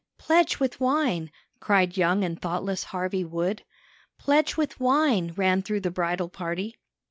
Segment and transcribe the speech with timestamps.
[0.17, 1.29] Pledge with wine!"
[1.59, 3.63] cried young and thoughtless Harvey Wood.
[4.17, 6.75] "Pledge with wine!" ran through the bridal party.